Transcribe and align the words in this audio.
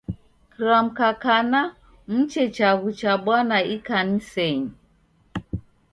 Kiramka 0.53 1.09
kana 1.23 1.59
muche 2.11 2.43
chaghu 2.55 2.89
cha 2.99 3.11
Bwana 3.23 3.57
ikanisenyi. 3.75 4.71